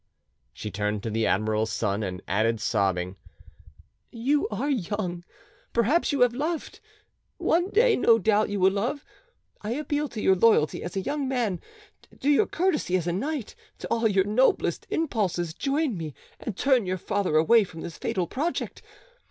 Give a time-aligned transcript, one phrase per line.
[0.51, 3.17] She turned to the admiral's son; and added, sobbing—
[4.09, 5.23] "You are young,
[5.73, 6.79] perhaps you have loved:
[7.37, 9.05] one day no doubt you will love.
[9.61, 11.61] I appeal to your loyalty as a young man,
[12.19, 16.87] to your courtesy as a knight, to all your noblest impulses; join me, and turn
[16.87, 18.81] your father away from his fatal project.